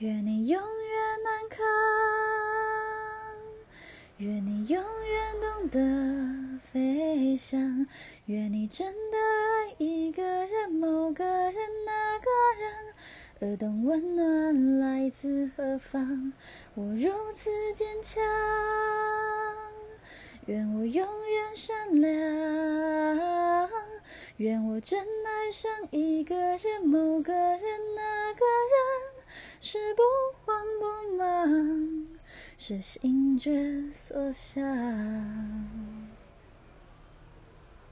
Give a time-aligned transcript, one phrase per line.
[0.00, 1.58] 愿你永远难扛，
[4.18, 7.84] 愿你永远懂得飞翔，
[8.26, 12.30] 愿你真的爱一个人，某个人，那个
[12.60, 12.94] 人，
[13.40, 16.32] 而懂温暖来自何方。
[16.76, 18.22] 我如此坚强，
[20.46, 23.68] 愿我永远善良，
[24.36, 27.60] 愿我真爱上一个人，某个人，
[27.96, 28.07] 那。
[29.70, 30.02] 是不
[30.46, 32.06] 慌不忙，
[32.56, 34.64] 是心之所向。